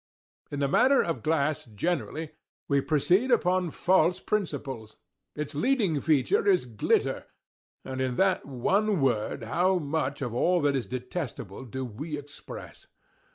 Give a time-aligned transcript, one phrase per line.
[0.49, 2.31] In the matter of glass, generally,
[2.67, 4.95] we proceed upon false principles.
[5.35, 10.87] Its leading feature is _glitter—_and in that one word how much of all that is
[10.87, 12.87] detestable do we express!